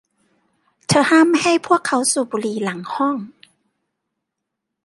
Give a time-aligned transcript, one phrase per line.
[0.87, 3.17] เธอห้ามไม่ให้พวกเขาสูบบุหรี่หลังห้อง